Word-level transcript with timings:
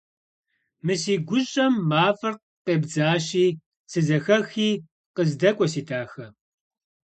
Мы 0.85 0.93
си 1.01 1.13
гущӏэм 1.27 1.73
мафӏэр 1.89 2.35
къебдзащи, 2.65 3.45
сызэхэхи 3.91 4.69
къыздэкӏуэ, 5.15 5.67
си 5.73 5.81
дахэ! 5.87 6.25